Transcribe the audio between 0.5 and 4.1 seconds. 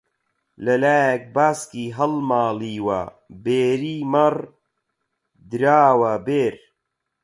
لەلایەک باسکی هەڵماڵیوە بێری